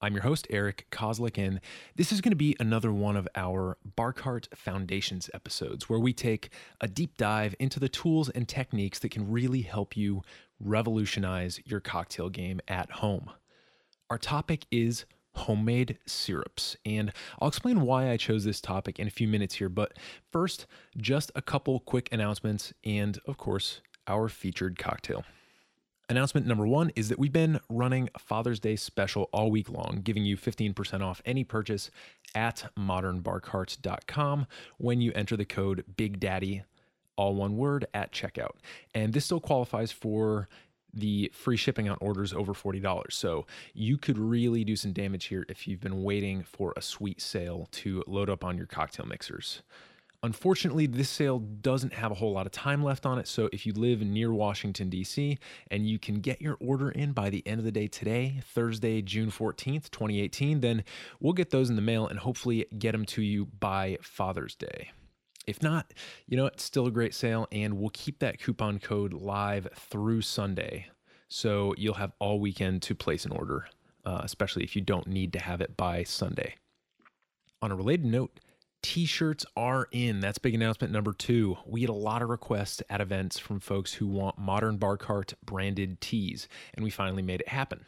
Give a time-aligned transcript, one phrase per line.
[0.00, 1.60] I'm your host, Eric Kozlik, and
[1.96, 6.12] this is going to be another one of our Bar Cart Foundations episodes where we
[6.12, 10.22] take a deep dive into the tools and techniques that can really help you
[10.60, 13.30] revolutionize your cocktail game at home.
[14.08, 19.10] Our topic is homemade syrups, and I'll explain why I chose this topic in a
[19.10, 19.68] few minutes here.
[19.68, 19.94] But
[20.30, 25.24] first, just a couple quick announcements, and of course, our featured cocktail.
[26.10, 30.24] Announcement number one is that we've been running Father's Day special all week long, giving
[30.24, 31.90] you 15% off any purchase
[32.34, 34.46] at modernbarcarts.com
[34.78, 36.62] when you enter the code Big Daddy,
[37.16, 38.56] all one word, at checkout.
[38.94, 40.48] And this still qualifies for
[40.94, 43.12] the free shipping on orders over $40.
[43.12, 47.20] So you could really do some damage here if you've been waiting for a sweet
[47.20, 49.60] sale to load up on your cocktail mixers.
[50.24, 53.28] Unfortunately, this sale doesn't have a whole lot of time left on it.
[53.28, 55.38] So if you live near Washington, D.C.,
[55.70, 59.00] and you can get your order in by the end of the day today, Thursday,
[59.00, 60.82] June 14th, 2018, then
[61.20, 64.90] we'll get those in the mail and hopefully get them to you by Father's Day.
[65.46, 65.94] If not,
[66.26, 70.22] you know, it's still a great sale, and we'll keep that coupon code live through
[70.22, 70.88] Sunday.
[71.28, 73.68] So you'll have all weekend to place an order,
[74.04, 76.56] uh, especially if you don't need to have it by Sunday.
[77.62, 78.40] On a related note,
[78.82, 80.20] T shirts are in.
[80.20, 81.58] That's big announcement number two.
[81.66, 85.34] We get a lot of requests at events from folks who want modern bar cart
[85.44, 87.84] branded tees, and we finally made it happen.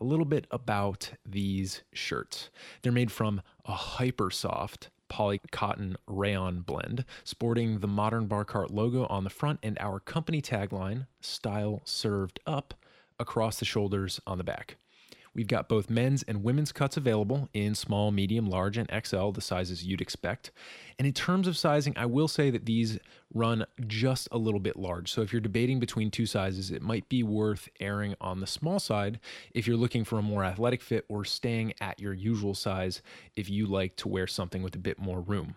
[0.00, 2.50] A little bit about these shirts.
[2.82, 8.70] They're made from a hyper soft poly cotton rayon blend, sporting the modern bar cart
[8.70, 12.74] logo on the front and our company tagline, style served up,
[13.18, 14.76] across the shoulders on the back.
[15.34, 19.40] We've got both men's and women's cuts available in small, medium, large, and XL, the
[19.40, 20.52] sizes you'd expect.
[20.98, 22.98] And in terms of sizing, I will say that these
[23.32, 25.10] run just a little bit large.
[25.10, 28.78] So if you're debating between two sizes, it might be worth erring on the small
[28.78, 29.18] side
[29.52, 33.02] if you're looking for a more athletic fit or staying at your usual size
[33.34, 35.56] if you like to wear something with a bit more room.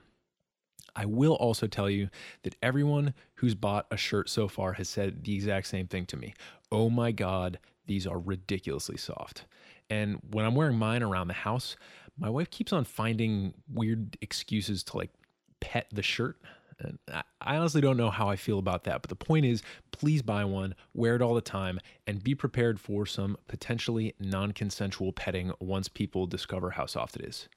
[0.96, 2.10] I will also tell you
[2.42, 6.18] that everyone who's bought a shirt so far has said the exact same thing to
[6.18, 6.34] me.
[6.72, 9.46] Oh my God, these are ridiculously soft.
[9.90, 11.78] And when I'm wearing mine around the house,
[12.18, 15.12] my wife keeps on finding weird excuses to like
[15.60, 16.38] pet the shirt.
[16.80, 17.00] And
[17.42, 19.02] I honestly don't know how I feel about that.
[19.02, 22.80] But the point is, please buy one, wear it all the time, and be prepared
[22.80, 27.50] for some potentially non consensual petting once people discover how soft it is.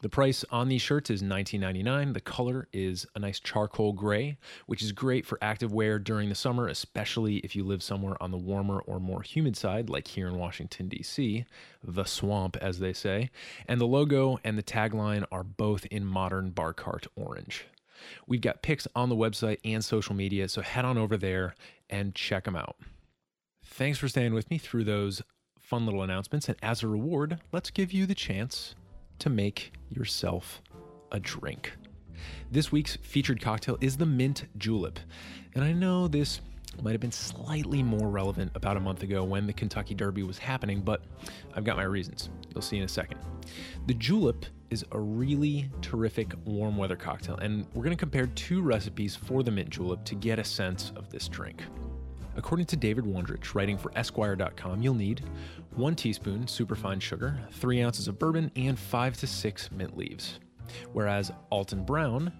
[0.00, 2.14] The price on these shirts is $19.99.
[2.14, 6.36] The color is a nice charcoal gray, which is great for active wear during the
[6.36, 10.28] summer, especially if you live somewhere on the warmer or more humid side, like here
[10.28, 11.44] in Washington, D.C.,
[11.82, 13.30] the swamp, as they say.
[13.66, 17.66] And the logo and the tagline are both in modern bar cart orange.
[18.28, 21.56] We've got pics on the website and social media, so head on over there
[21.90, 22.76] and check them out.
[23.64, 25.22] Thanks for staying with me through those
[25.58, 26.48] fun little announcements.
[26.48, 28.76] And as a reward, let's give you the chance
[29.20, 30.62] to make yourself
[31.12, 31.72] a drink.
[32.50, 34.98] This week's featured cocktail is the Mint Julep.
[35.54, 36.40] And I know this
[36.82, 40.38] might have been slightly more relevant about a month ago when the Kentucky Derby was
[40.38, 41.02] happening, but
[41.54, 42.30] I've got my reasons.
[42.54, 43.20] You'll see in a second.
[43.86, 48.62] The Julep is a really terrific warm weather cocktail, and we're going to compare two
[48.62, 51.62] recipes for the Mint Julep to get a sense of this drink.
[52.38, 55.24] According to David Wondrich, writing for Esquire.com, you'll need
[55.74, 60.38] one teaspoon superfine sugar, three ounces of bourbon, and five to six mint leaves.
[60.92, 62.32] Whereas Alton Brown,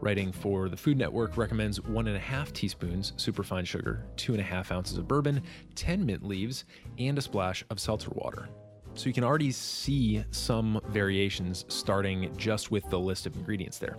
[0.00, 4.40] writing for the Food Network, recommends one and a half teaspoons superfine sugar, two and
[4.40, 5.42] a half ounces of bourbon,
[5.74, 6.64] 10 mint leaves,
[6.98, 8.48] and a splash of seltzer water.
[8.94, 13.96] So you can already see some variations starting just with the list of ingredients there.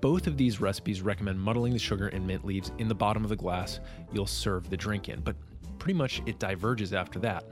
[0.00, 3.30] Both of these recipes recommend muddling the sugar and mint leaves in the bottom of
[3.30, 3.80] the glass
[4.12, 5.36] you'll serve the drink in, but
[5.78, 7.44] pretty much it diverges after that.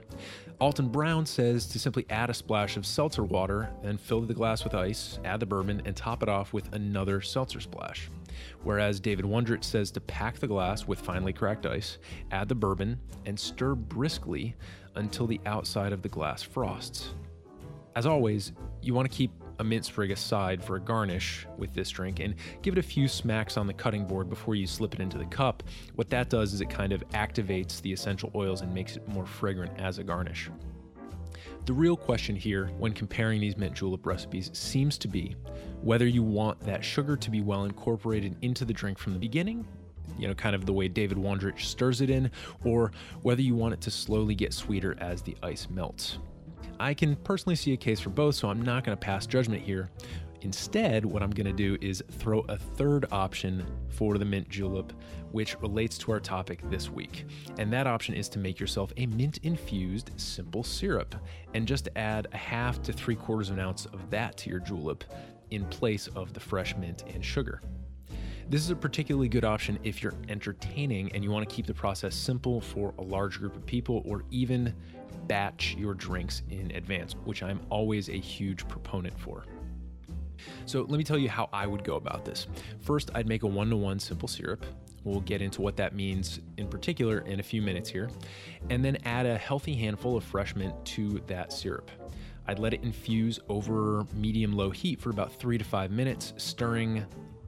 [0.61, 4.65] Alton Brown says to simply add a splash of seltzer water, then fill the glass
[4.65, 8.09] with ice, add the bourbon, and top it off with another seltzer splash.
[8.63, 11.99] Whereas David Wondrich says to pack the glass with finely cracked ice,
[12.31, 14.55] add the bourbon, and stir briskly
[14.95, 17.15] until the outside of the glass frosts.
[17.95, 18.53] As always,
[18.83, 22.35] you want to keep a mint sprig aside for a garnish with this drink and
[22.63, 25.27] give it a few smacks on the cutting board before you slip it into the
[25.27, 25.63] cup.
[25.95, 29.27] What that does is it kind of activates the essential oils and makes it more
[29.27, 30.51] fragrant as a garnish.
[31.65, 35.35] The real question here, when comparing these mint julep recipes, seems to be
[35.83, 39.67] whether you want that sugar to be well incorporated into the drink from the beginning,
[40.19, 42.31] you know, kind of the way David Wondrich stirs it in,
[42.65, 42.93] or
[43.23, 46.19] whether you want it to slowly get sweeter as the ice melts.
[46.79, 49.63] I can personally see a case for both, so I'm not going to pass judgment
[49.63, 49.91] here.
[50.43, 54.93] Instead, what I'm going to do is throw a third option for the mint julep,
[55.33, 57.25] which relates to our topic this week.
[57.59, 61.15] And that option is to make yourself a mint infused simple syrup
[61.55, 64.61] and just add a half to three quarters of an ounce of that to your
[64.61, 65.05] julep
[65.51, 67.63] in place of the fresh mint and sugar.
[68.49, 71.75] This is a particularly good option if you're entertaining and you want to keep the
[71.75, 74.73] process simple for a large group of people or even
[75.27, 79.45] batch your drinks in advance, which I'm always a huge proponent for.
[80.67, 82.47] So let me tell you how I would go about this.
[82.81, 84.65] First, I'd make a one to one simple syrup.
[85.05, 88.11] We'll get into what that means in particular in a few minutes here.
[88.71, 91.91] And then add a healthy handful of fresh mint to that syrup.
[92.49, 97.05] I'd let it infuse over medium low heat for about three to five minutes, stirring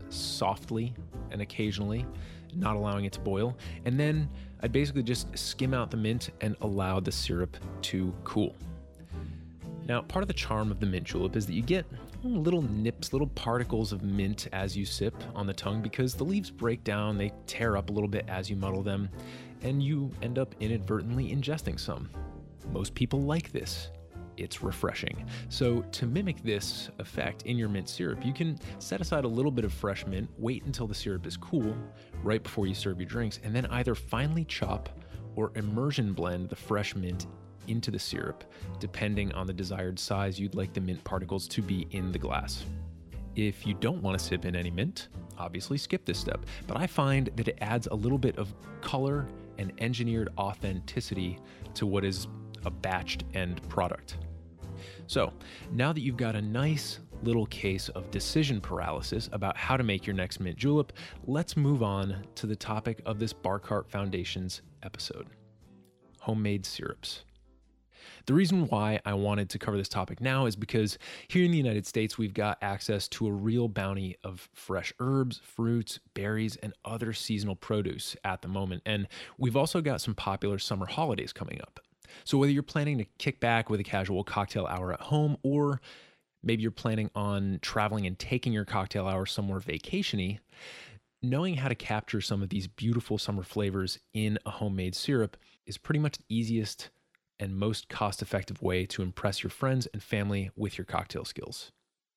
[0.09, 0.95] softly
[1.31, 2.07] and occasionally,
[2.55, 3.57] not allowing it to boil.
[3.85, 4.29] And then
[4.61, 8.57] I'd basically just skim out the mint and allow the syrup to cool.
[9.87, 11.87] Now, part of the charm of the mint julep is that you get
[12.23, 16.51] little nips, little particles of mint as you sip on the tongue because the leaves
[16.51, 19.09] break down, they tear up a little bit as you muddle them,
[19.63, 22.11] and you end up inadvertently ingesting some.
[22.71, 23.91] Most people like this.
[24.37, 25.25] It's refreshing.
[25.49, 29.51] So, to mimic this effect in your mint syrup, you can set aside a little
[29.51, 31.77] bit of fresh mint, wait until the syrup is cool,
[32.23, 34.89] right before you serve your drinks, and then either finely chop
[35.37, 37.27] or immersion blend the fresh mint
[37.69, 38.45] into the syrup,
[38.81, 42.65] depending on the desired size you'd like the mint particles to be in the glass.
[43.37, 46.87] If you don't want to sip in any mint, obviously skip this step, but I
[46.87, 49.27] find that it adds a little bit of color
[49.59, 51.39] and engineered authenticity
[51.75, 52.27] to what is
[52.65, 54.17] a batched end product.
[55.07, 55.33] So,
[55.73, 60.07] now that you've got a nice little case of decision paralysis about how to make
[60.07, 60.93] your next mint julep,
[61.27, 65.27] let's move on to the topic of this Bar Cart Foundation's episode
[66.21, 67.25] homemade syrups.
[68.27, 70.99] The reason why I wanted to cover this topic now is because
[71.29, 75.41] here in the United States, we've got access to a real bounty of fresh herbs,
[75.43, 78.83] fruits, berries, and other seasonal produce at the moment.
[78.85, 81.81] And we've also got some popular summer holidays coming up.
[82.25, 85.81] So, whether you're planning to kick back with a casual cocktail hour at home, or
[86.43, 90.39] maybe you're planning on traveling and taking your cocktail hour somewhere vacationy,
[91.23, 95.37] knowing how to capture some of these beautiful summer flavors in a homemade syrup
[95.67, 96.91] is pretty much the easiest
[97.41, 101.73] and most cost effective way to impress your friends and family with your cocktail skills.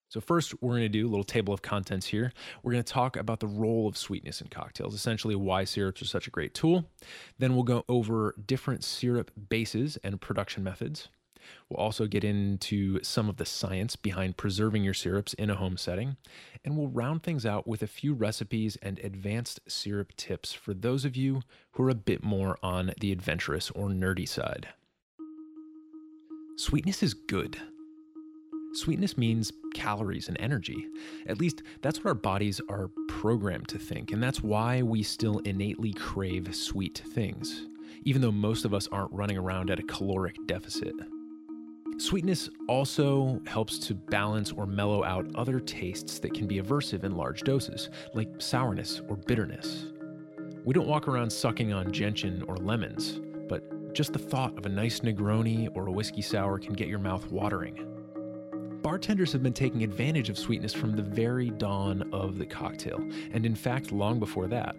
[0.09, 2.33] So, first, we're going to do a little table of contents here.
[2.63, 6.05] We're going to talk about the role of sweetness in cocktails, essentially, why syrups are
[6.05, 6.83] such a great tool.
[7.39, 11.07] Then, we'll go over different syrup bases and production methods.
[11.69, 15.77] We'll also get into some of the science behind preserving your syrups in a home
[15.77, 16.17] setting.
[16.63, 21.05] And we'll round things out with a few recipes and advanced syrup tips for those
[21.05, 21.41] of you
[21.71, 24.69] who are a bit more on the adventurous or nerdy side.
[26.57, 27.57] Sweetness is good.
[28.73, 30.87] Sweetness means calories and energy.
[31.27, 35.39] At least that's what our bodies are programmed to think, and that's why we still
[35.39, 37.67] innately crave sweet things,
[38.03, 40.93] even though most of us aren't running around at a caloric deficit.
[42.01, 47.15] Sweetness also helps to balance or mellow out other tastes that can be aversive in
[47.15, 49.85] large doses, like sourness or bitterness.
[50.65, 54.69] We don't walk around sucking on gentian or lemons, but just the thought of a
[54.69, 57.87] nice Negroni or a whiskey sour can get your mouth watering.
[58.81, 62.99] Bartenders have been taking advantage of sweetness from the very dawn of the cocktail,
[63.31, 64.75] and in fact, long before that.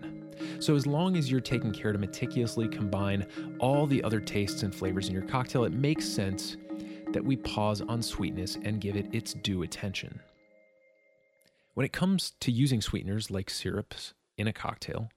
[0.59, 3.27] So, as long as you're taking care to meticulously combine
[3.61, 6.57] all the other tastes and flavors in your cocktail, it makes sense
[7.13, 10.21] that we pause on sweetness and give it its due attention.
[11.75, 15.09] When it comes to using sweeteners like syrups in a cocktail,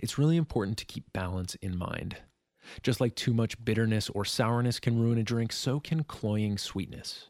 [0.00, 2.16] it's really important to keep balance in mind.
[2.82, 7.28] Just like too much bitterness or sourness can ruin a drink, so can cloying sweetness.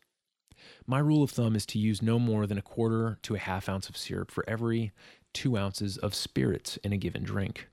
[0.87, 3.69] My rule of thumb is to use no more than a quarter to a half
[3.69, 4.93] ounce of syrup for every
[5.33, 7.69] two ounces of spirits in a given drink.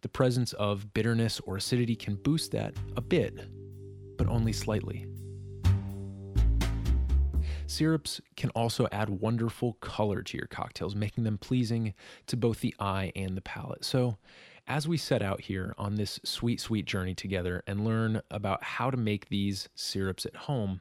[0.00, 3.38] The presence of bitterness or acidity can boost that a bit,
[4.16, 5.06] but only slightly.
[7.68, 11.92] Syrups can also add wonderful color to your cocktails, making them pleasing
[12.26, 13.84] to both the eye and the palate.
[13.84, 14.16] So,
[14.66, 18.90] as we set out here on this sweet, sweet journey together and learn about how
[18.90, 20.80] to make these syrups at home,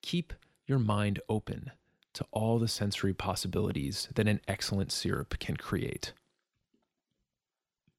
[0.00, 0.32] keep
[0.66, 1.70] your mind open
[2.14, 6.14] to all the sensory possibilities that an excellent syrup can create.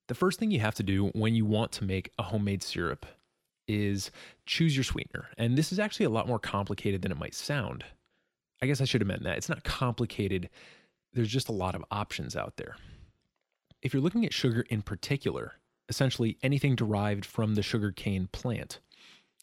[0.08, 3.06] The first thing you have to do when you want to make a homemade syrup
[3.68, 4.10] is
[4.48, 5.28] choose your sweetener.
[5.38, 7.84] And this is actually a lot more complicated than it might sound.
[8.62, 9.38] I guess I should have meant that.
[9.38, 10.50] It's not complicated,
[11.14, 12.76] there's just a lot of options out there.
[13.82, 15.54] If you're looking at sugar in particular,
[15.90, 18.80] essentially anything derived from the sugarcane plant,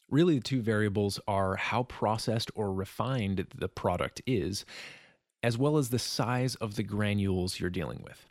[0.09, 4.65] really the two variables are how processed or refined the product is,
[5.41, 8.27] as well as the size of the granules you're dealing with.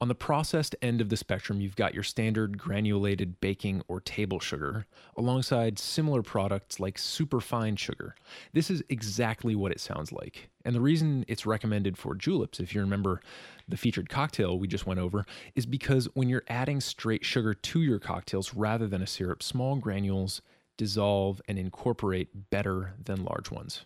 [0.00, 4.40] On the processed end of the spectrum, you've got your standard granulated baking or table
[4.40, 8.14] sugar, alongside similar products like superfine sugar.
[8.52, 10.48] This is exactly what it sounds like.
[10.64, 13.20] And the reason it's recommended for juleps, if you remember
[13.68, 17.82] the featured cocktail we just went over, is because when you're adding straight sugar to
[17.82, 20.42] your cocktails rather than a syrup, small granules
[20.76, 23.84] dissolve and incorporate better than large ones.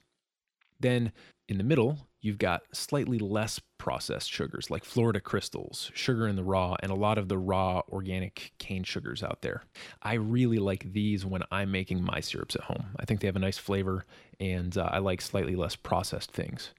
[0.81, 1.13] Then
[1.49, 6.45] in the middle, you've got slightly less processed sugars like Florida crystals, sugar in the
[6.45, 9.63] raw, and a lot of the raw organic cane sugars out there.
[10.03, 12.87] I really like these when I'm making my syrups at home.
[12.99, 14.05] I think they have a nice flavor,
[14.39, 16.75] and uh, I like slightly less processed things.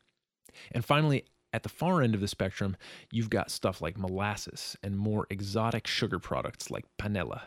[0.72, 2.78] And finally, at the far end of the spectrum,
[3.12, 7.42] you've got stuff like molasses and more exotic sugar products like panela.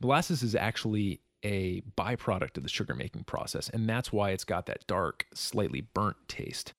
[0.00, 4.66] Molasses is actually a byproduct of the sugar making process, and that's why it's got
[4.66, 6.72] that dark, slightly burnt taste.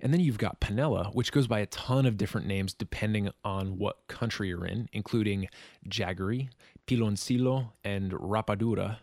[0.00, 3.78] And then you've got panela, which goes by a ton of different names depending on
[3.78, 5.48] what country you're in, including
[5.88, 6.48] jaggery,
[6.86, 8.98] piloncillo, and rapadura.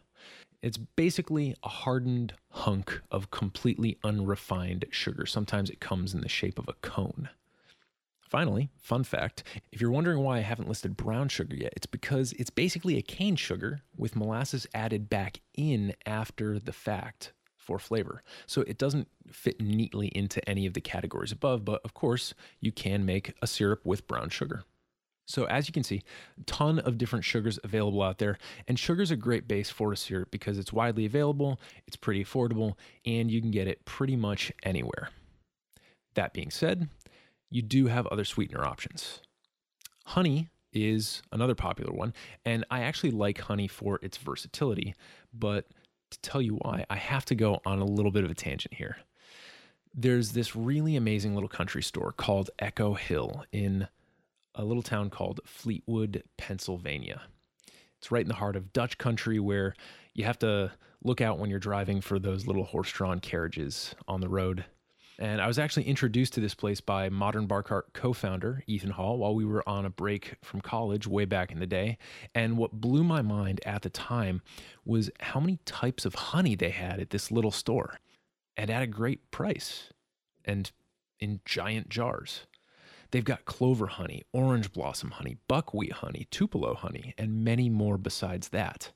[0.64, 5.28] It's basically a hardened hunk of completely unrefined sugar.
[5.28, 7.30] Sometimes it comes in the shape of a cone.
[8.27, 12.34] Finally, fun fact if you're wondering why I haven't listed brown sugar yet, it's because
[12.34, 18.24] it's basically a cane sugar with molasses added back in after the fact for flavor.
[18.46, 22.72] So it doesn't fit neatly into any of the categories above, but of course, you
[22.72, 24.63] can make a syrup with brown sugar.
[25.25, 26.03] So as you can see,
[26.46, 30.31] ton of different sugars available out there, and sugar's a great base for a syrup
[30.31, 35.10] because it's widely available, it's pretty affordable, and you can get it pretty much anywhere.
[36.15, 36.89] That being said,
[37.50, 39.22] you do have other sweetener options.
[40.06, 42.13] Honey is another popular one,
[42.46, 44.96] and I actually like honey for its versatility,
[45.34, 45.68] but
[46.12, 48.74] to tell you why, I have to go on a little bit of a tangent
[48.74, 48.98] here.
[49.94, 53.88] There's this really amazing little country store called Echo Hill in
[54.56, 57.24] a little town called Fleetwood, Pennsylvania.
[57.98, 59.74] It's right in the heart of Dutch country where
[60.13, 60.72] you have to
[61.04, 64.66] look out when you're driving for those little horse drawn carriages on the road
[65.20, 68.92] and I was actually introduced to this place by Modern Bar Cart co founder Ethan
[68.92, 71.98] Hall while we were on a break from college way back in the day.
[72.36, 74.42] And what blew my mind at the time
[74.86, 78.00] was how many types of honey they had at this little store
[78.56, 79.92] and at a great price
[80.46, 80.72] and
[81.20, 82.46] in giant jars.
[83.12, 88.50] They've got clover honey, orange blossom honey, buckwheat honey, tupelo honey, and many more besides
[88.50, 88.92] that.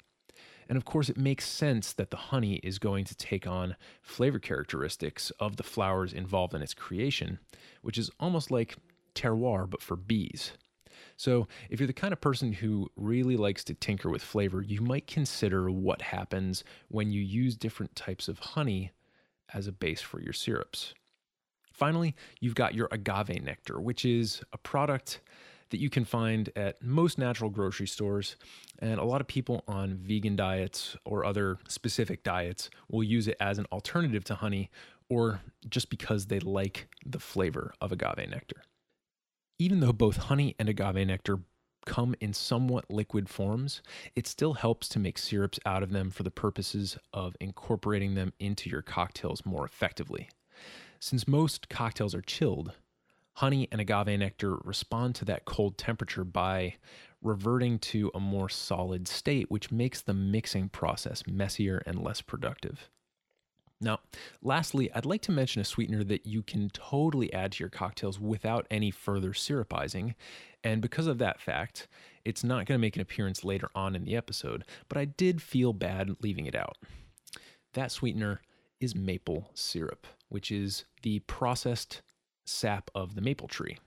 [0.71, 4.39] And of course, it makes sense that the honey is going to take on flavor
[4.39, 7.39] characteristics of the flowers involved in its creation,
[7.81, 8.77] which is almost like
[9.13, 10.53] terroir, but for bees.
[11.17, 14.79] So, if you're the kind of person who really likes to tinker with flavor, you
[14.79, 18.91] might consider what happens when you use different types of honey
[19.53, 20.93] as a base for your syrups.
[21.73, 25.19] Finally, you've got your agave nectar, which is a product
[25.71, 28.35] that you can find at most natural grocery stores.
[28.79, 33.37] And a lot of people on vegan diets or other specific diets will use it
[33.39, 34.69] as an alternative to honey
[35.09, 38.61] or just because they like the flavor of agave nectar.
[39.59, 41.39] Even though both honey and agave nectar
[41.85, 43.81] come in somewhat liquid forms,
[44.15, 48.33] it still helps to make syrups out of them for the purposes of incorporating them
[48.39, 50.29] into your cocktails more effectively.
[50.99, 52.73] Since most cocktails are chilled,
[53.33, 56.75] honey and agave nectar respond to that cold temperature by
[57.21, 62.89] reverting to a more solid state, which makes the mixing process messier and less productive.
[63.79, 63.99] Now,
[64.43, 68.19] lastly, I'd like to mention a sweetener that you can totally add to your cocktails
[68.19, 70.13] without any further syrupizing.
[70.63, 71.87] And because of that fact,
[72.23, 75.41] it's not going to make an appearance later on in the episode, but I did
[75.41, 76.77] feel bad leaving it out.
[77.73, 78.41] That sweetener
[78.79, 82.03] is maple syrup, which is the processed
[82.51, 83.77] sap of the maple tree.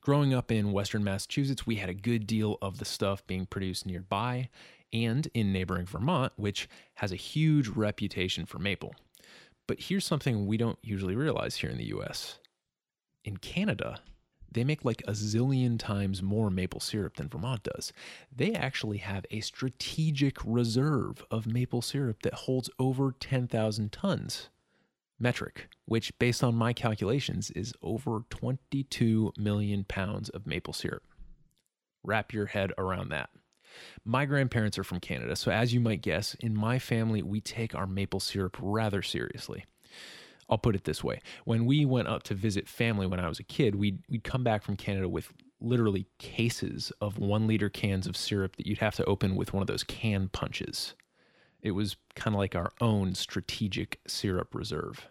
[0.00, 3.86] Growing up in western Massachusetts, we had a good deal of the stuff being produced
[3.86, 4.50] nearby
[4.92, 8.94] and in neighboring Vermont, which has a huge reputation for maple.
[9.66, 12.38] But here's something we don't usually realize here in the US.
[13.24, 14.00] In Canada,
[14.52, 17.92] they make like a zillion times more maple syrup than Vermont does.
[18.34, 24.48] They actually have a strategic reserve of maple syrup that holds over 10,000 tons
[25.18, 31.02] metric, which, based on my calculations, is over 22 million pounds of maple syrup.
[32.02, 33.30] Wrap your head around that.
[34.04, 37.74] My grandparents are from Canada, so as you might guess, in my family, we take
[37.74, 39.64] our maple syrup rather seriously.
[40.48, 43.38] I'll put it this way when we went up to visit family when I was
[43.38, 48.06] a kid, we'd, we'd come back from Canada with literally cases of one liter cans
[48.06, 50.94] of syrup that you'd have to open with one of those can punches.
[51.64, 55.08] It was kind of like our own strategic syrup reserve.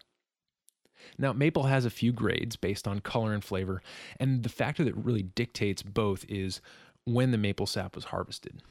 [1.18, 3.82] Now, maple has a few grades based on color and flavor,
[4.18, 6.62] and the factor that really dictates both is
[7.04, 8.62] when the maple sap was harvested.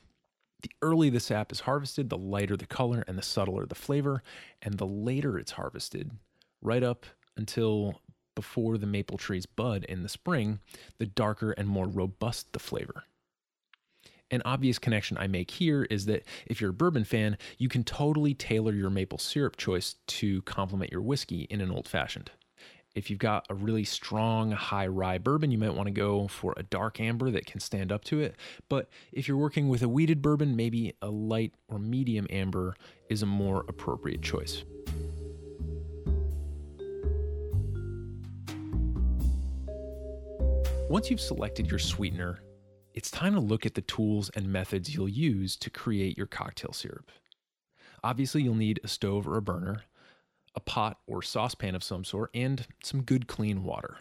[0.61, 4.23] The earlier the sap is harvested, the lighter the color and the subtler the flavor,
[4.61, 6.11] and the later it's harvested,
[6.61, 8.01] right up until
[8.33, 10.59] before the maple trees bud in the spring,
[10.97, 13.03] the darker and more robust the flavor.
[14.31, 17.83] An obvious connection I make here is that if you're a bourbon fan, you can
[17.83, 22.31] totally tailor your maple syrup choice to complement your whiskey in an old fashioned.
[22.95, 26.53] If you've got a really strong high rye bourbon, you might want to go for
[26.57, 28.35] a dark amber that can stand up to it.
[28.69, 32.75] But if you're working with a wheated bourbon, maybe a light or medium amber
[33.09, 34.63] is a more appropriate choice.
[40.89, 42.39] Once you've selected your sweetener,
[42.93, 46.73] it's time to look at the tools and methods you'll use to create your cocktail
[46.73, 47.11] syrup.
[48.03, 49.83] Obviously, you'll need a stove or a burner,
[50.55, 53.97] a pot or saucepan of some sort, and some good clean water.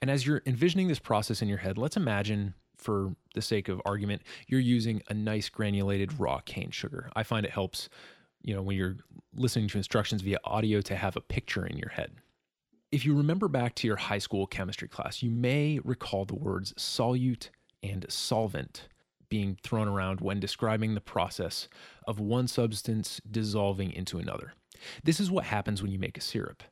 [0.00, 3.82] And as you're envisioning this process in your head, let's imagine, for the sake of
[3.84, 7.10] argument, you're using a nice granulated raw cane sugar.
[7.16, 7.88] I find it helps,
[8.42, 8.96] you know, when you're
[9.34, 12.12] listening to instructions via audio to have a picture in your head.
[12.92, 16.72] If you remember back to your high school chemistry class, you may recall the words
[16.74, 17.48] solute
[17.84, 18.88] and solvent
[19.28, 21.68] being thrown around when describing the process
[22.06, 24.54] of one substance dissolving into another.
[25.02, 26.62] This is what happens when you make a syrup.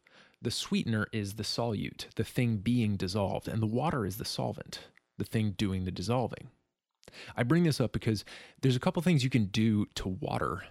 [0.40, 4.80] The sweetener is the solute, the thing being dissolved, and the water is the solvent,
[5.18, 6.48] the thing doing the dissolving.
[7.36, 8.24] I bring this up because
[8.60, 10.64] there's a couple things you can do to water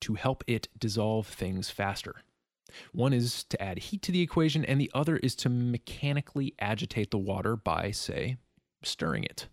[0.00, 2.16] to help it dissolve things faster.
[2.92, 7.10] One is to add heat to the equation, and the other is to mechanically agitate
[7.10, 8.38] the water by, say,
[8.82, 9.48] stirring it.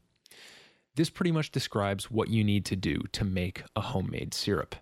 [0.95, 4.75] This pretty much describes what you need to do to make a homemade syrup.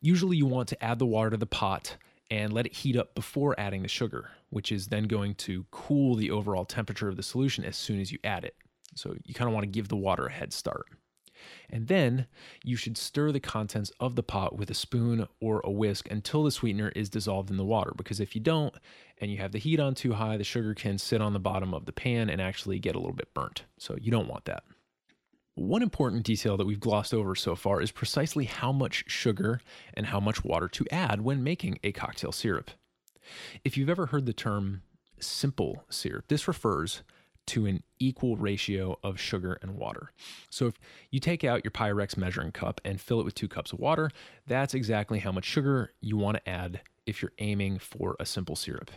[0.00, 1.96] Usually, you want to add the water to the pot
[2.30, 6.14] and let it heat up before adding the sugar, which is then going to cool
[6.14, 8.54] the overall temperature of the solution as soon as you add it.
[8.94, 10.86] So, you kind of want to give the water a head start.
[11.68, 12.26] And then
[12.62, 16.44] you should stir the contents of the pot with a spoon or a whisk until
[16.44, 17.92] the sweetener is dissolved in the water.
[17.96, 18.74] Because if you don't
[19.18, 21.74] and you have the heat on too high, the sugar can sit on the bottom
[21.74, 23.64] of the pan and actually get a little bit burnt.
[23.76, 24.62] So you don't want that.
[25.54, 29.60] One important detail that we've glossed over so far is precisely how much sugar
[29.92, 32.70] and how much water to add when making a cocktail syrup.
[33.62, 34.82] If you've ever heard the term
[35.20, 37.02] simple syrup, this refers
[37.48, 40.12] to an equal ratio of sugar and water.
[40.48, 40.74] So if
[41.10, 44.10] you take out your Pyrex measuring cup and fill it with two cups of water,
[44.46, 48.56] that's exactly how much sugar you want to add if you're aiming for a simple
[48.56, 48.90] syrup.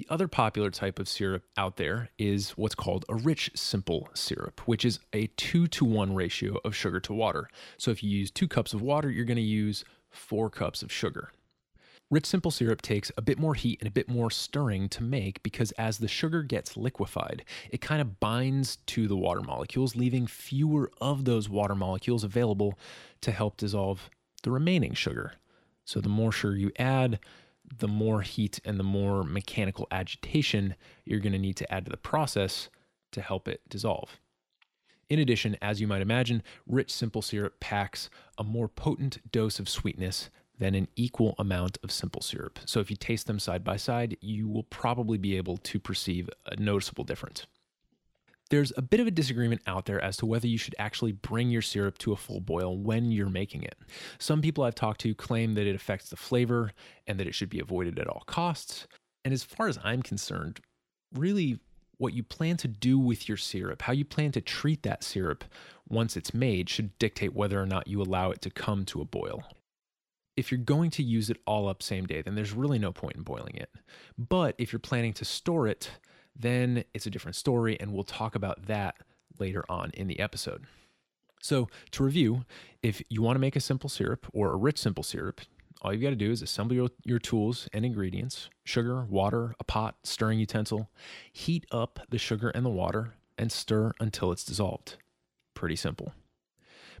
[0.00, 4.66] The other popular type of syrup out there is what's called a rich simple syrup,
[4.66, 7.50] which is a two to one ratio of sugar to water.
[7.76, 10.90] So if you use two cups of water, you're going to use four cups of
[10.90, 11.32] sugar.
[12.10, 15.42] Rich simple syrup takes a bit more heat and a bit more stirring to make
[15.42, 20.26] because as the sugar gets liquefied, it kind of binds to the water molecules, leaving
[20.26, 22.78] fewer of those water molecules available
[23.20, 24.08] to help dissolve
[24.44, 25.34] the remaining sugar.
[25.84, 27.18] So the more sugar you add,
[27.78, 31.90] the more heat and the more mechanical agitation you're going to need to add to
[31.90, 32.68] the process
[33.12, 34.18] to help it dissolve.
[35.08, 39.68] In addition, as you might imagine, rich simple syrup packs a more potent dose of
[39.68, 42.60] sweetness than an equal amount of simple syrup.
[42.66, 46.28] So if you taste them side by side, you will probably be able to perceive
[46.46, 47.46] a noticeable difference.
[48.50, 51.50] There's a bit of a disagreement out there as to whether you should actually bring
[51.50, 53.78] your syrup to a full boil when you're making it.
[54.18, 56.72] Some people I've talked to claim that it affects the flavor
[57.06, 58.88] and that it should be avoided at all costs.
[59.24, 60.60] And as far as I'm concerned,
[61.14, 61.60] really
[61.98, 65.44] what you plan to do with your syrup, how you plan to treat that syrup
[65.88, 69.04] once it's made, should dictate whether or not you allow it to come to a
[69.04, 69.44] boil.
[70.36, 73.16] If you're going to use it all up same day, then there's really no point
[73.16, 73.70] in boiling it.
[74.16, 75.90] But if you're planning to store it,
[76.40, 78.96] then it's a different story, and we'll talk about that
[79.38, 80.64] later on in the episode.
[81.42, 82.44] So, to review,
[82.82, 85.40] if you want to make a simple syrup or a rich simple syrup,
[85.82, 89.64] all you've got to do is assemble your, your tools and ingredients sugar, water, a
[89.64, 90.90] pot, stirring utensil,
[91.32, 94.96] heat up the sugar and the water, and stir until it's dissolved.
[95.54, 96.12] Pretty simple.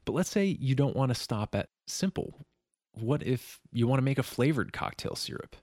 [0.06, 2.46] But let's say you don't want to stop at simple.
[2.92, 5.56] What if you want to make a flavored cocktail syrup?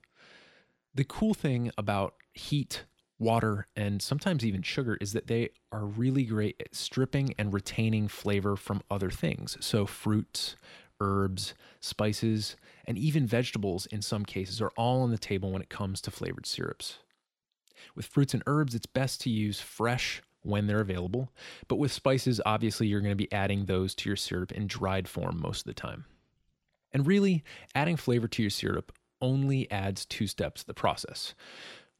[0.94, 2.84] The cool thing about heat
[3.18, 8.08] water, and sometimes even sugar is that they are really great at stripping and retaining
[8.08, 9.56] flavor from other things.
[9.60, 10.56] So, fruits,
[11.00, 15.68] herbs, spices, and even vegetables in some cases are all on the table when it
[15.68, 16.98] comes to flavored syrups.
[17.94, 21.32] With fruits and herbs, it's best to use fresh when they're available,
[21.66, 25.08] but with spices, obviously, you're going to be adding those to your syrup in dried
[25.08, 26.04] form most of the time.
[26.92, 31.34] And really, adding flavor to your syrup only adds two steps to the process.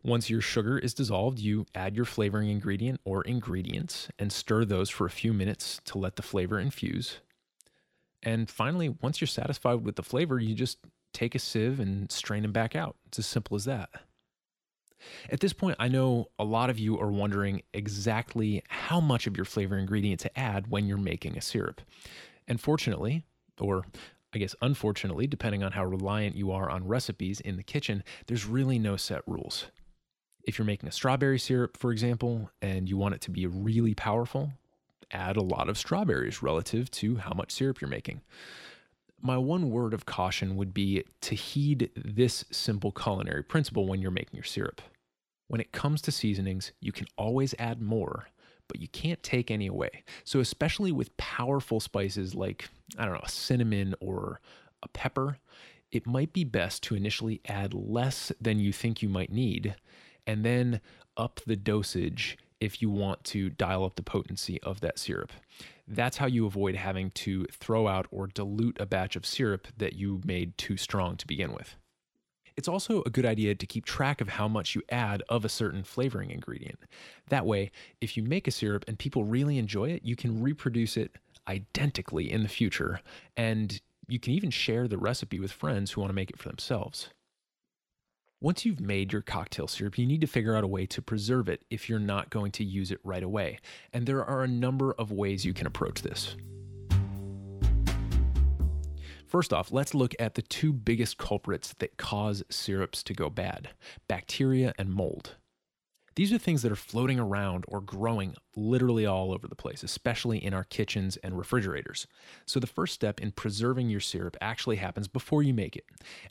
[0.09, 4.89] Once your sugar is dissolved, you add your flavoring ingredient or ingredients and stir those
[4.89, 7.19] for a few minutes to let the flavor infuse.
[8.23, 10.79] And finally, once you're satisfied with the flavor, you just
[11.13, 12.97] take a sieve and strain them back out.
[13.09, 13.91] It's as simple as that.
[15.29, 19.37] At this point, I know a lot of you are wondering exactly how much of
[19.37, 21.83] your flavor ingredient to add when you're making a syrup.
[22.49, 23.25] And fortunately,
[23.61, 23.85] or
[24.35, 28.47] I guess unfortunately, depending on how reliant you are on recipes in the kitchen, there's
[28.47, 29.67] really no set rules.
[30.49, 33.93] If you're making a strawberry syrup, for example, and you want it to be really
[33.93, 34.51] powerful,
[35.11, 38.23] add a lot of strawberries relative to how much syrup you're making.
[39.21, 44.11] My one word of caution would be to heed this simple culinary principle when you're
[44.11, 44.81] making your syrup.
[45.49, 48.31] When it comes to seasonings, you can always add more,
[48.69, 50.03] but you can't take any away.
[50.25, 54.41] So, especially with powerful spices like, I don't know, cinnamon or
[54.83, 55.37] a pepper,
[55.93, 59.75] it might be best to initially add less than you think you might need
[60.29, 60.81] and then
[61.17, 65.33] up the dosage if you want to dial up the potency of that syrup.
[65.87, 69.95] That's how you avoid having to throw out or dilute a batch of syrup that
[69.95, 71.77] you made too strong to begin with.
[72.57, 75.49] It's also a good idea to keep track of how much you add of a
[75.49, 76.81] certain flavoring ingredient.
[77.29, 80.97] That way, if you make a syrup and people really enjoy it, you can reproduce
[80.97, 81.13] it
[81.47, 83.01] identically in the future,
[83.37, 86.49] and you can even share the recipe with friends who want to make it for
[86.49, 87.11] themselves.
[88.41, 91.49] Once you've made your cocktail syrup, you need to figure out a way to preserve
[91.49, 93.59] it if you're not going to use it right away.
[93.93, 96.37] And there are a number of ways you can approach this.
[99.27, 103.71] First off, let's look at the two biggest culprits that cause syrups to go bad
[104.07, 105.35] bacteria and mold.
[106.19, 110.45] These are things that are floating around or growing literally all over the place, especially
[110.45, 112.09] in our kitchens and refrigerators.
[112.45, 115.85] So, the first step in preserving your syrup actually happens before you make it,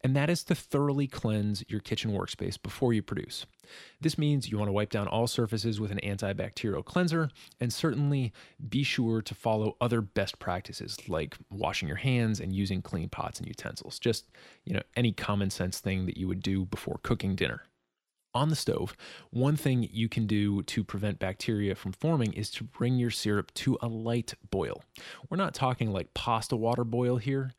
[0.04, 3.46] and that is to thoroughly cleanse your kitchen workspace before you produce.
[4.02, 7.30] This means you want to wipe down all surfaces with an antibacterial cleanser,
[7.62, 8.34] and certainly
[8.68, 13.40] be sure to follow other best practices like washing your hands and using clean pots
[13.40, 14.00] and utensils.
[14.00, 14.26] Just,
[14.66, 17.62] you know, any common sense thing that you would do before cooking dinner
[18.34, 18.96] on the stove,
[19.32, 23.54] one thing you can do to prevent bacteria from forming is to bring your syrup
[23.56, 24.84] to a light boil.
[25.30, 27.52] We're not talking like pasta water boil here.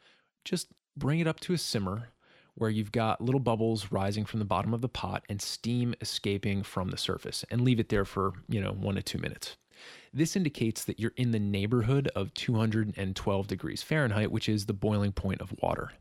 [0.44, 2.08] Just bring it up to a simmer
[2.54, 6.62] where you've got little bubbles rising from the bottom of the pot and steam escaping
[6.62, 9.56] from the surface and leave it there for, you know, 1 to 2 minutes.
[10.12, 15.12] This indicates that you're in the neighborhood of 212 degrees Fahrenheit, which is the boiling
[15.12, 15.92] point of water.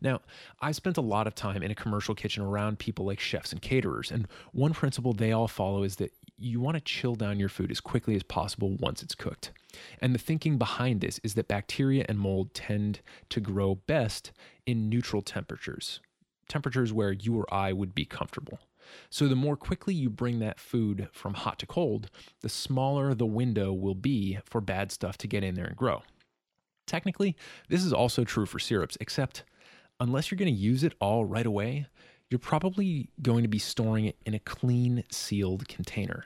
[0.00, 0.20] Now,
[0.60, 3.60] I've spent a lot of time in a commercial kitchen around people like chefs and
[3.60, 7.48] caterers, and one principle they all follow is that you want to chill down your
[7.48, 9.52] food as quickly as possible once it's cooked.
[10.00, 14.32] And the thinking behind this is that bacteria and mold tend to grow best
[14.66, 16.00] in neutral temperatures,
[16.48, 18.60] temperatures where you or I would be comfortable.
[19.08, 22.10] So, the more quickly you bring that food from hot to cold,
[22.42, 26.02] the smaller the window will be for bad stuff to get in there and grow.
[26.86, 27.34] Technically,
[27.68, 29.44] this is also true for syrups, except
[30.00, 31.86] unless you're going to use it all right away,
[32.30, 36.24] you're probably going to be storing it in a clean, sealed container.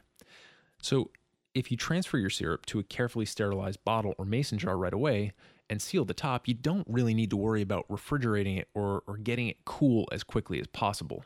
[0.81, 1.11] So,
[1.55, 5.33] if you transfer your syrup to a carefully sterilized bottle or mason jar right away
[5.69, 9.17] and seal the top, you don't really need to worry about refrigerating it or, or
[9.17, 11.25] getting it cool as quickly as possible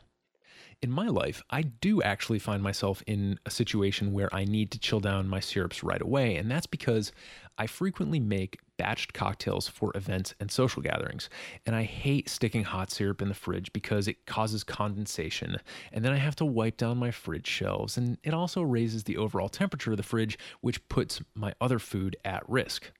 [0.83, 4.79] in my life, I do actually find myself in a situation where I need to
[4.79, 6.35] chill down my syrups right away.
[6.35, 7.13] And that's because
[7.57, 11.29] I frequently make batched cocktails for events and social gatherings.
[11.65, 15.57] And I hate sticking hot syrup in the fridge because it causes condensation.
[15.93, 17.97] And then I have to wipe down my fridge shelves.
[17.97, 22.17] And it also raises the overall temperature of the fridge, which puts my other food
[22.25, 22.91] at risk.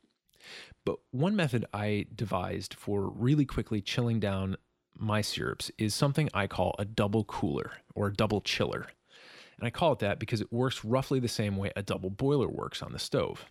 [0.85, 4.57] But one method I devised for really quickly chilling down
[4.97, 8.87] my syrups is something I call a double cooler or a double chiller.
[9.57, 12.47] And I call it that because it works roughly the same way a double boiler
[12.47, 13.45] works on the stove.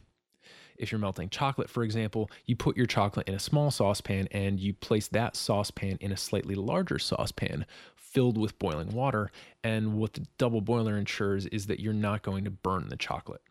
[0.76, 4.58] If you're melting chocolate, for example, you put your chocolate in a small saucepan and
[4.58, 9.30] you place that saucepan in a slightly larger saucepan filled with boiling water.
[9.62, 13.42] And what the double boiler ensures is that you're not going to burn the chocolate.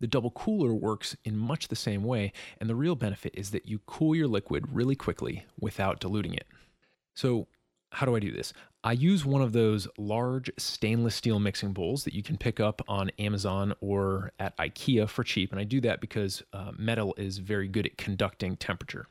[0.00, 3.68] The double cooler works in much the same way, and the real benefit is that
[3.68, 6.46] you cool your liquid really quickly without diluting it.
[7.14, 7.46] So
[7.92, 8.52] how do I do this?
[8.84, 12.82] I use one of those large stainless steel mixing bowls that you can pick up
[12.88, 15.52] on Amazon or at IKEA for cheap.
[15.52, 19.06] And I do that because uh, metal is very good at conducting temperature.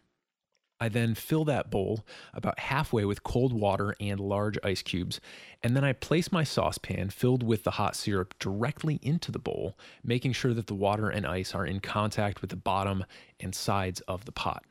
[0.81, 5.21] I then fill that bowl about halfway with cold water and large ice cubes,
[5.61, 9.77] and then I place my saucepan filled with the hot syrup directly into the bowl,
[10.03, 13.05] making sure that the water and ice are in contact with the bottom
[13.39, 14.65] and sides of the pot.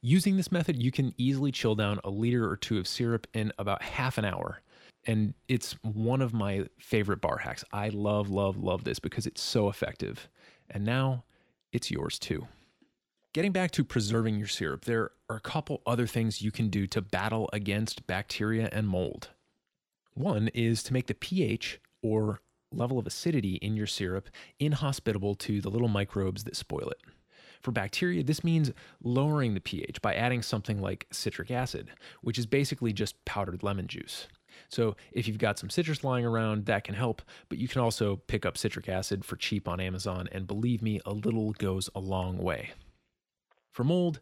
[0.00, 3.52] Using this method, you can easily chill down a liter or two of syrup in
[3.58, 4.62] about half an hour.
[5.04, 7.64] And it's one of my favorite bar hacks.
[7.72, 10.28] I love, love, love this because it's so effective.
[10.70, 11.24] And now
[11.72, 12.46] it's yours too.
[13.32, 16.86] Getting back to preserving your syrup, there are a couple other things you can do
[16.88, 19.30] to battle against bacteria and mold.
[20.14, 25.60] One is to make the pH or level of acidity in your syrup inhospitable to
[25.60, 27.00] the little microbes that spoil it.
[27.62, 28.72] For bacteria, this means
[29.02, 33.86] lowering the pH by adding something like citric acid, which is basically just powdered lemon
[33.86, 34.26] juice.
[34.68, 38.16] So, if you've got some citrus lying around, that can help, but you can also
[38.16, 42.00] pick up citric acid for cheap on Amazon, and believe me, a little goes a
[42.00, 42.72] long way.
[43.70, 44.20] For mold,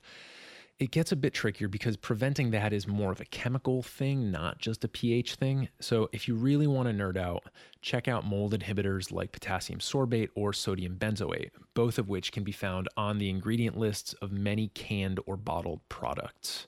[0.81, 4.59] it gets a bit trickier because preventing that is more of a chemical thing, not
[4.59, 5.69] just a pH thing.
[5.79, 7.45] So, if you really want to nerd out,
[7.83, 12.53] check out mold inhibitors like potassium sorbate or sodium benzoate, both of which can be
[12.53, 16.67] found on the ingredient lists of many canned or bottled products.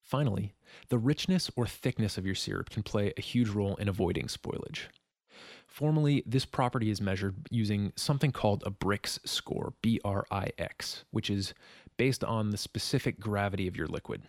[0.00, 0.54] Finally,
[0.88, 4.86] the richness or thickness of your syrup can play a huge role in avoiding spoilage.
[5.66, 11.04] Formally, this property is measured using something called a Brix score, B R I X,
[11.12, 11.54] which is
[11.96, 14.22] based on the specific gravity of your liquid.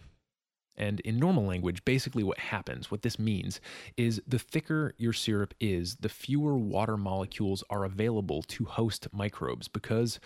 [0.75, 3.61] And in normal language, basically what happens, what this means,
[3.95, 9.67] is the thicker your syrup is, the fewer water molecules are available to host microbes
[9.67, 10.19] because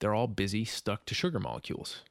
[0.00, 2.02] they're all busy stuck to sugar molecules.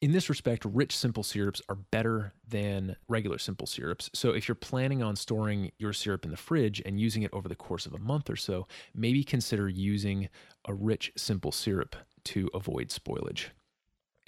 [0.00, 4.08] In this respect, rich simple syrups are better than regular simple syrups.
[4.14, 7.50] So, if you're planning on storing your syrup in the fridge and using it over
[7.50, 10.30] the course of a month or so, maybe consider using
[10.64, 13.48] a rich simple syrup to avoid spoilage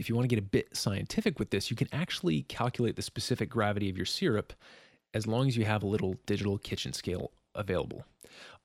[0.02, 3.02] if you want to get a bit scientific with this, you can actually calculate the
[3.02, 4.52] specific gravity of your syrup
[5.14, 8.04] as long as you have a little digital kitchen scale available.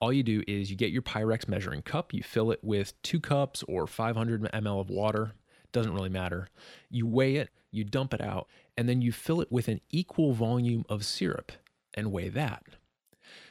[0.01, 3.19] All you do is you get your Pyrex measuring cup, you fill it with two
[3.19, 5.33] cups or 500 ml of water,
[5.71, 6.47] doesn't really matter.
[6.89, 10.33] You weigh it, you dump it out, and then you fill it with an equal
[10.33, 11.51] volume of syrup
[11.93, 12.63] and weigh that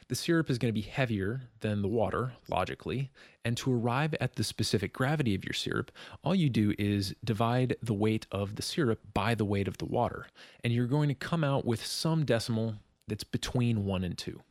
[0.09, 3.11] the syrup is going to be heavier than the water, logically.
[3.43, 5.91] And to arrive at the specific gravity of your syrup,
[6.23, 9.85] all you do is divide the weight of the syrup by the weight of the
[9.85, 10.27] water.
[10.63, 12.75] And you're going to come out with some decimal
[13.07, 14.41] that's between one and two.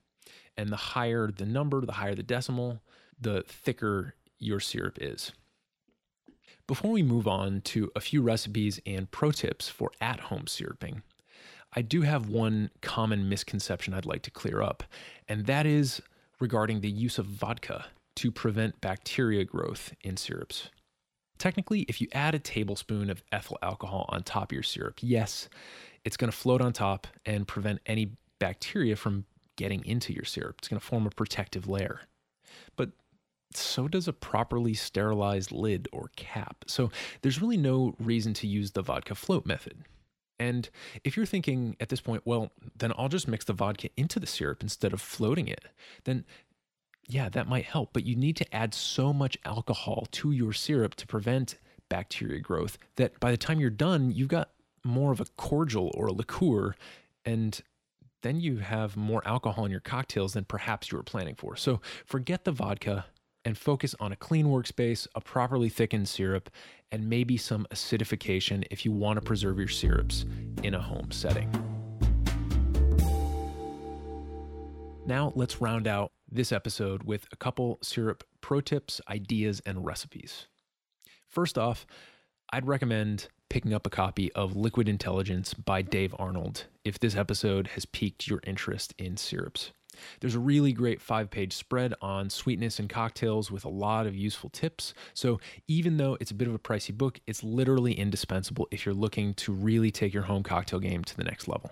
[0.57, 2.81] And the higher the number, the higher the decimal,
[3.21, 5.33] the thicker your syrup is.
[6.67, 11.03] Before we move on to a few recipes and pro tips for at home syruping,
[11.75, 14.83] I do have one common misconception I'd like to clear up,
[15.29, 16.01] and that is
[16.41, 20.71] regarding the use of vodka to prevent bacteria growth in syrups.
[21.39, 25.49] Technically, if you add a tablespoon of ethyl alcohol on top of your syrup, yes,
[26.05, 29.27] it's going to float on top and prevent any bacteria from
[29.57, 30.57] getting into your syrup.
[30.59, 32.01] It's going to form a protective layer.
[32.77, 32.91] But
[33.53, 36.65] so does a properly sterilized lid or cap.
[36.67, 36.91] So
[37.23, 39.85] there's really no reason to use the vodka float method.
[40.39, 40.69] And
[41.05, 44.27] if you're thinking at this point, well, then I'll just mix the vodka into the
[44.27, 45.65] syrup instead of floating it,
[46.05, 46.25] then
[47.09, 47.91] yeah, that might help.
[47.93, 51.57] But you need to add so much alcohol to your syrup to prevent
[51.89, 54.51] bacteria growth that by the time you're done, you've got
[54.85, 56.75] more of a cordial or a liqueur.
[57.25, 57.61] And
[58.23, 61.57] then you have more alcohol in your cocktails than perhaps you were planning for.
[61.57, 63.07] So forget the vodka
[63.45, 66.51] and focus on a clean workspace, a properly thickened syrup,
[66.93, 70.25] and maybe some acidification if you want to preserve your syrups
[70.63, 71.51] in a home setting.
[75.07, 80.49] Now, let's round out this episode with a couple syrup pro tips, ideas, and recipes.
[81.29, 81.87] First off,
[82.53, 87.69] I'd recommend picking up a copy of Liquid Intelligence by Dave Arnold if this episode
[87.69, 89.73] has piqued your interest in syrups.
[90.21, 94.15] There's a really great five page spread on sweetness and cocktails with a lot of
[94.15, 94.95] useful tips.
[95.15, 98.95] So, even though it's a bit of a pricey book, it's literally indispensable if you're
[98.95, 101.71] looking to really take your home cocktail game to the next level.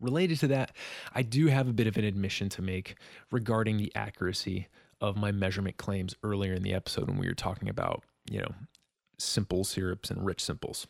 [0.00, 0.72] Related to that,
[1.14, 2.96] I do have a bit of an admission to make
[3.30, 4.68] regarding the accuracy
[5.00, 8.54] of my measurement claims earlier in the episode when we were talking about, you know,
[9.18, 10.86] simple syrups and rich simples.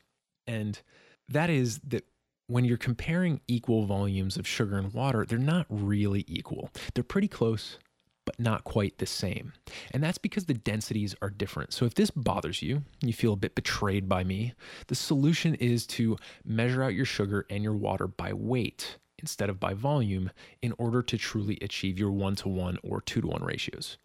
[0.46, 0.80] And
[1.28, 2.04] that is that
[2.46, 6.70] when you're comparing equal volumes of sugar and water, they're not really equal.
[6.94, 7.78] They're pretty close,
[8.24, 9.52] but not quite the same.
[9.92, 11.72] And that's because the densities are different.
[11.72, 14.54] So if this bothers you, you feel a bit betrayed by me,
[14.88, 19.61] the solution is to measure out your sugar and your water by weight instead of
[19.61, 20.30] by volume
[20.61, 23.96] in order to truly achieve your one to one or two to one ratios.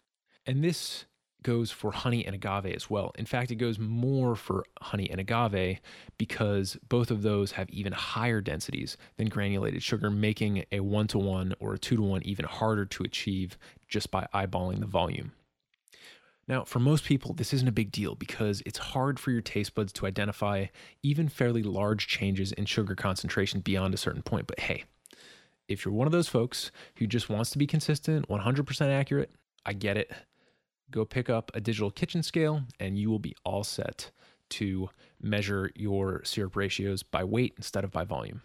[0.46, 1.04] And this
[1.42, 3.12] goes for honey and agave as well.
[3.16, 5.80] In fact, it goes more for honey and agave
[6.18, 11.18] because both of those have even higher densities than granulated sugar, making a one to
[11.18, 15.32] one or a two to one even harder to achieve just by eyeballing the volume.
[16.48, 19.74] Now, for most people, this isn't a big deal because it's hard for your taste
[19.74, 20.66] buds to identify
[21.02, 24.48] even fairly large changes in sugar concentration beyond a certain point.
[24.48, 24.82] But hey,
[25.68, 29.30] if you're one of those folks who just wants to be consistent, 100% accurate,
[29.64, 30.10] I get it.
[30.90, 34.10] Go pick up a digital kitchen scale and you will be all set
[34.50, 34.90] to
[35.22, 38.42] measure your syrup ratios by weight instead of by volume.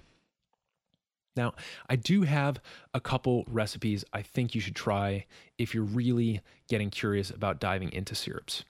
[1.35, 1.53] Now,
[1.89, 2.61] I do have
[2.93, 5.25] a couple recipes I think you should try
[5.57, 8.63] if you're really getting curious about diving into syrups.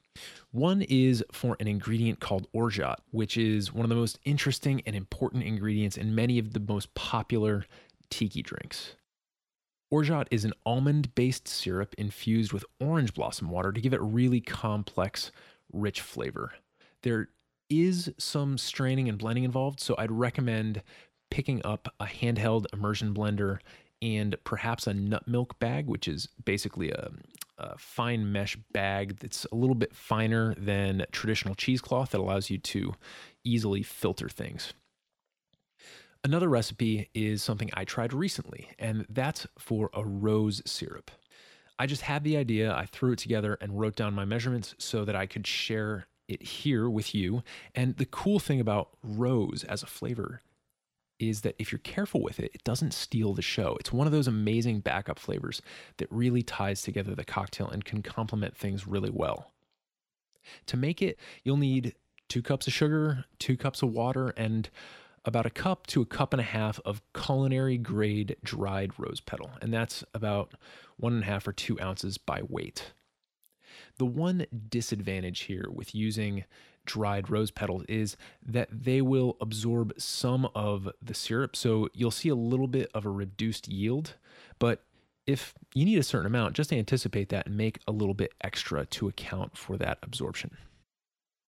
[0.51, 4.95] One is for an ingredient called orgeat, which is one of the most interesting and
[4.95, 7.65] important ingredients in many of the most popular
[8.09, 8.95] tiki drinks.
[9.91, 14.41] Orgeat is an almond based syrup infused with orange blossom water to give it really
[14.41, 15.31] complex,
[15.71, 16.53] rich flavor.
[17.03, 17.29] There
[17.69, 20.81] is some straining and blending involved, so I'd recommend
[21.29, 23.59] picking up a handheld immersion blender
[24.01, 27.09] and perhaps a nut milk bag, which is basically a,
[27.57, 32.57] a, fine mesh bag that's a little bit finer than traditional cheesecloth that allows you
[32.57, 32.93] to
[33.43, 34.73] easily filter things.
[36.25, 41.11] Another recipe is something I tried recently, and that's for a rose syrup.
[41.77, 45.05] I just had the idea, I threw it together and wrote down my measurements so
[45.05, 47.43] that I could share it here with you.
[47.75, 50.41] And the cool thing about rose as a flavor
[51.19, 53.77] is that if you're careful with it, it doesn't steal the show.
[53.79, 55.61] It's one of those amazing backup flavors
[55.97, 59.51] that really ties together the cocktail and can complement things really well.
[60.65, 61.93] To make it, you'll need
[62.29, 64.71] two cups of sugar, two cups of water, and
[65.25, 69.51] about a cup to a cup and a half of culinary grade dried rose petal.
[69.61, 70.53] And that's about
[70.97, 72.93] one and a half or two ounces by weight.
[73.97, 76.45] The one disadvantage here with using
[76.85, 81.55] dried rose petals is that they will absorb some of the syrup.
[81.55, 84.13] So you'll see a little bit of a reduced yield.
[84.59, 84.83] But
[85.25, 88.85] if you need a certain amount, just anticipate that and make a little bit extra
[88.85, 90.55] to account for that absorption.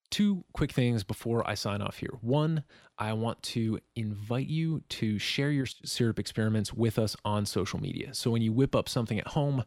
[0.09, 2.17] Two quick things before I sign off here.
[2.21, 2.63] One,
[2.97, 8.13] I want to invite you to share your syrup experiments with us on social media.
[8.13, 9.63] So when you whip up something at home,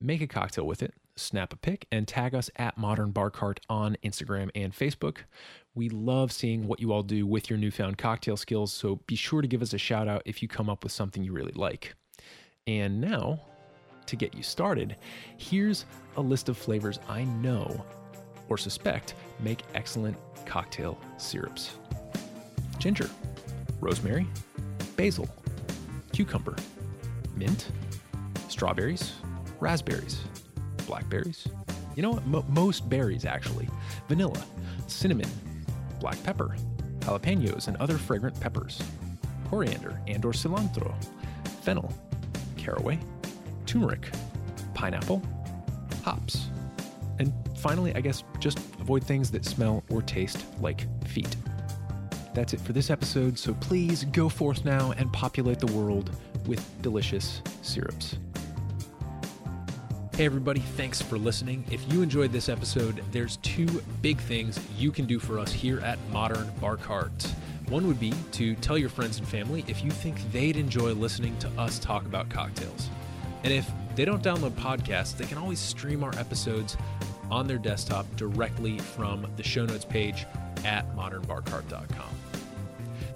[0.00, 3.60] make a cocktail with it, snap a pic, and tag us at Modern Bar Cart
[3.68, 5.18] on Instagram and Facebook.
[5.74, 9.42] We love seeing what you all do with your newfound cocktail skills, so be sure
[9.42, 11.94] to give us a shout out if you come up with something you really like.
[12.66, 13.40] And now,
[14.06, 14.96] to get you started,
[15.36, 15.84] here's
[16.16, 17.84] a list of flavors I know
[18.48, 21.72] or suspect make excellent cocktail syrups
[22.78, 23.08] ginger,
[23.80, 24.26] rosemary,
[24.96, 25.28] basil,
[26.12, 26.54] cucumber,
[27.36, 27.68] mint,
[28.48, 29.14] strawberries
[29.64, 30.20] raspberries,
[30.86, 31.48] blackberries.
[31.96, 32.26] You know what?
[32.26, 33.68] Mo- most berries, actually.
[34.08, 34.44] Vanilla,
[34.88, 35.30] cinnamon,
[36.00, 36.54] black pepper,
[37.00, 38.82] jalapenos and other fragrant peppers,
[39.48, 40.94] coriander and or cilantro,
[41.62, 41.92] fennel,
[42.58, 42.98] caraway,
[43.64, 44.10] turmeric,
[44.74, 45.22] pineapple,
[46.02, 46.48] hops.
[47.18, 47.32] And
[47.64, 51.34] finally, I guess just avoid things that smell or taste like feet.
[52.34, 56.14] That's it for this episode, so please go forth now and populate the world
[56.46, 58.18] with delicious syrups.
[60.14, 61.64] Hey, everybody, thanks for listening.
[61.70, 65.80] If you enjoyed this episode, there's two big things you can do for us here
[65.80, 67.26] at Modern Bar Cart.
[67.70, 71.34] One would be to tell your friends and family if you think they'd enjoy listening
[71.38, 72.90] to us talk about cocktails.
[73.42, 76.76] And if they don't download podcasts, they can always stream our episodes
[77.30, 80.26] on their desktop directly from the show notes page
[80.64, 82.08] at modernbarcart.com.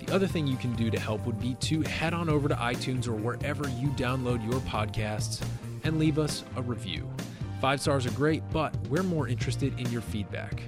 [0.01, 2.55] The other thing you can do to help would be to head on over to
[2.55, 5.45] iTunes or wherever you download your podcasts
[5.85, 7.09] and leave us a review.
[7.61, 10.63] Five stars are great, but we're more interested in your feedback.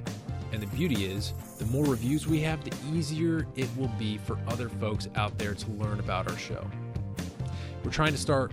[0.53, 4.37] And the beauty is, the more reviews we have, the easier it will be for
[4.49, 6.69] other folks out there to learn about our show.
[7.85, 8.53] We're trying to start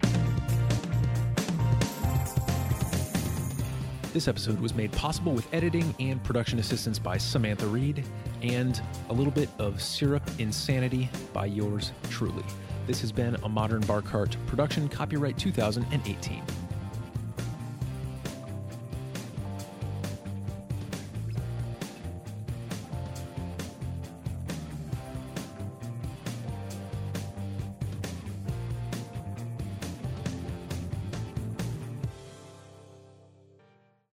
[4.13, 8.03] This episode was made possible with editing and production assistance by Samantha Reed
[8.41, 12.43] and a little bit of syrup insanity by yours truly.
[12.87, 16.43] This has been a Modern Bar Cart production, copyright 2018.